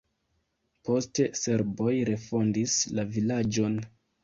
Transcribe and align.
Poste 0.89 1.27
serboj 1.41 1.95
refondis 2.11 2.81
la 3.01 3.09
vilaĝon. 3.13 3.81